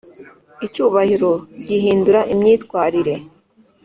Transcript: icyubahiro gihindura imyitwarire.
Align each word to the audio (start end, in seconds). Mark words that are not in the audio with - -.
icyubahiro 0.65 1.31
gihindura 1.67 2.19
imyitwarire. 2.33 3.15